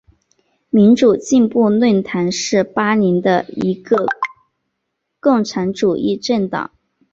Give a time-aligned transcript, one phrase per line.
[0.71, 4.07] 民主进步论坛是巴林的一个
[5.19, 6.71] 共产主义政党。